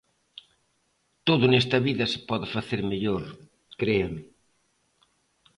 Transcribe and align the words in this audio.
Todo 1.27 1.43
nesta 1.53 1.77
vida 1.87 2.05
se 2.13 2.19
pode 2.29 2.47
facer 2.55 2.79
mellor, 2.91 3.23
créame. 3.79 4.21